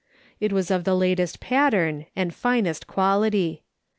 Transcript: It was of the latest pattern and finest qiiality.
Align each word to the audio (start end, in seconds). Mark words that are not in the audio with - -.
It 0.39 0.51
was 0.51 0.71
of 0.71 0.83
the 0.83 0.95
latest 0.97 1.39
pattern 1.39 2.07
and 2.15 2.33
finest 2.33 2.87
qiiality. 2.87 3.61